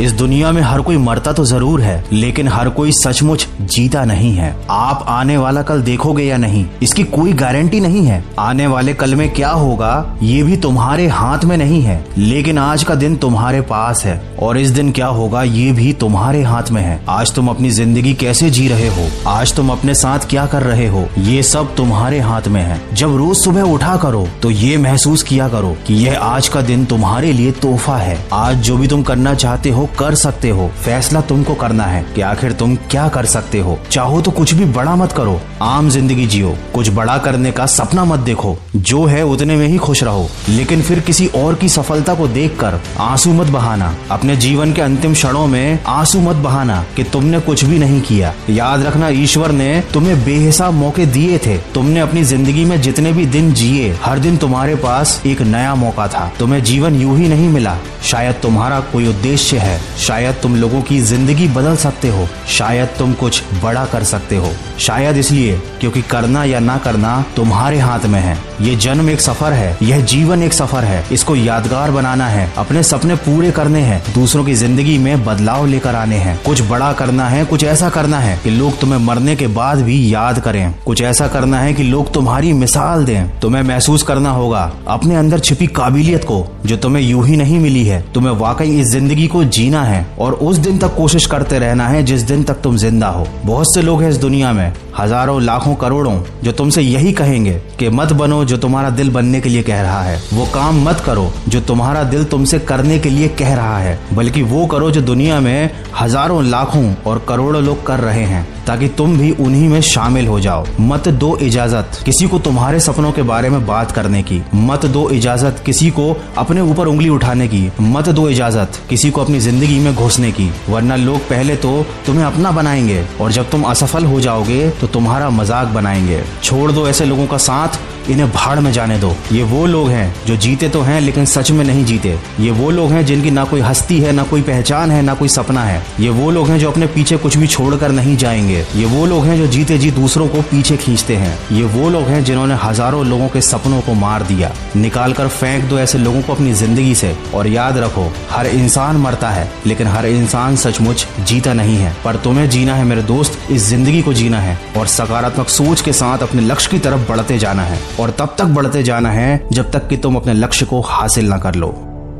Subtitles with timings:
[0.00, 4.32] इस दुनिया में हर कोई मरता तो ज़रूर है, लेकिन हर कोई सचमुच जीता नहीं
[4.34, 8.94] है। आप आने वाला कल देखोगे या नहीं, इसकी कोई गारंटी नहीं है। आने वाले
[8.94, 13.16] कल में क्या होगा, ये भी तुम्हारे हाथ में नहीं है, लेकिन आज का दिन
[13.16, 17.34] तुम्हारे पास है, और इस दिन क्या होगा, ये भी तुम्हारे हाथ में है। आज
[17.34, 19.08] तुम अपनी ज़िंदगी कैसे जी रहे हो?
[19.28, 21.06] आज तुम अपने साथ क्या कर रहे हो?
[21.18, 25.48] ये सब तुम्हारे हाथ में है। जब रोज सुबह उठा करो तो ये महसूस किया
[25.48, 29.34] करो कि यह आज का दिन तुम्हारे लिए तोहफा है। आज जो भी तुम करना
[29.34, 33.58] चाहते हो कर सकते हो। फैसला तुमको करना है कि आखिर तुम क्या कर सकते
[33.58, 37.66] हो। चाहो तो कुछ भी बड़ा मत करो। आम ज़िंदगी जियो। कुछ बड़ा करने का
[37.66, 41.68] सपना मत देखो। जो है उतने में ही खुश रहो। लेकिन फिर किसी और की
[41.68, 46.84] सफलता को देखकर आँसू मत बहाना। अपने जीवन के अंतिम क्षणों में आँसू मत बहाना
[46.96, 51.56] कि तुमने कुछ भी नहीं किया। याद रखना, ईश्वर ने तुम्हें बेहिसाब मौके दिए थे।
[51.74, 56.08] तुमने अपनी ज़िंदगी में जितने भी दिन जिए, हर दिन तुम्हारे पास एक नया मौका
[56.08, 60.82] था। तुम्हें जीवन यूँ ही नहीं मिला। शायद तुम्हारा कोई उद्देश्य है। शायद तुम लोगों
[60.82, 66.02] की ज़िंदगी बदल सकते हो। शायद तुम कुछ बड़ा कर सकते हो। शायद इसलिए क्योंकि
[66.02, 70.42] करना या ना करना तुम्हारे हाथ में है। ये जन्म एक सफ़र है। यह जीवन
[70.42, 74.98] एक सफ़र है। इसको यादगार बनाना है। अपने सपने पूरे करने हैं। दूसरों की ज़िंदगी
[74.98, 78.78] में बदलाव लेकर आने हैं। कुछ बड़ा करना है, कुछ ऐसा करना है कि लोग
[78.78, 83.04] तुम्हें मरने के बाद भी याद करें। कुछ ऐसा करना है कि लोग तुम्हारी मिसाल
[83.04, 87.58] दें। तुम्हें महसूस करना होगा। अपने अंदर छिपी काबिलियत को, जो तुम्हें यूँ ही नहीं
[87.58, 91.58] मिली है। तुम्हें वाकई इस ज़िंदगी को जीना है और उस दिन तक कोशिश करते
[91.58, 94.72] रहना है जिस दिन तक तुम ज़िंदा हो। बहुत से लोग हैं इस दुनिया में,
[94.98, 99.48] हज़ारों, लाखों, करोड़ों, जो तुमसे यही कहेंगे कि मत बनो जो तुम्हारा दिल बनने के
[99.48, 103.28] लिए कह रहा है। वो काम मत करो जो तुम्हारा दिल तुमसे करने के लिए
[103.30, 108.00] कह रहा है, बल्कि वो करो जो दुनिया में हज़ारों, लाखों और करोड़ों लोग कर
[108.00, 112.38] रहे हैं। ताकि तुम भी उन्हीं में शामिल हो जाओ। मत दो इजाज़त किसी को
[112.38, 116.86] तुम्हारे सपनों के बारे में बात करने की। मत दो इजाज़त किसी को अपने ऊपर
[116.86, 121.28] उंगली उठाने की। मत दो इजाज़त किसी को अपनी ज़िंदगी में घुसने की। वरना लोग
[121.28, 121.70] पहले तो
[122.06, 126.88] तुम्हें अपना बनाएँगे और जब तुम असफल हो जाओगे तो तुम्हारा मज़ाक बनाएँगे। छोड़ दो
[126.88, 127.78] ऐसे लोगों का साथ,
[128.10, 131.50] इन्हें भाड़ में जाने दो। ये वो लोग हैं जो जीते तो हैं, लेकिन सच
[131.50, 134.90] में नहीं जीते। ये वो लोग हैं जिनकी ना कोई हस्ती है, ना कोई पहचान
[134.90, 137.92] है, ना कोई सपना है। ये वो लोग हैं जो अपने पीछे कुछ भी छोड़कर
[137.92, 141.64] नहीं जाएँगे। ये वो लोग हैं जो जीते जी दूसरों को पीछे खींचते हैं। ये
[141.64, 145.78] वो लोग हैं जिन्होंने हज़ारों लोगों के सपनों को मार दिया। निकाल कर फेंक दो
[145.78, 150.06] ऐसे लोगों को अपनी ज़िंदगी से। और याद रखो, हर इंसान मरता है, लेकिन हर
[150.06, 154.40] इंसान सचमुच जीता नहीं है। पर तुम्हें जीना है, मेरे दोस्त, इस ज़िंदगी को जीना
[154.40, 158.34] है। और सकारात्मक सोच के साथ अपने लक्ष्य की तरफ़ बढ़ते जाना है। और तब
[158.38, 161.91] तक बढ़ते जाना है, जब तक कि तुम अपने लक्ष्य को हासिल न कर लो।